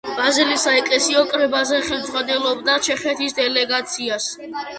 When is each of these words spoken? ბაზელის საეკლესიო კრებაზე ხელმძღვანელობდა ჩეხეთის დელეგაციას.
ბაზელის 0.19 0.63
საეკლესიო 0.67 1.21
კრებაზე 1.33 1.81
ხელმძღვანელობდა 1.89 2.79
ჩეხეთის 2.89 3.39
დელეგაციას. 3.43 4.31